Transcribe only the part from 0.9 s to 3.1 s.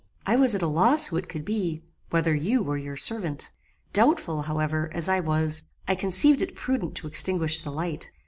who it could be, whether you or your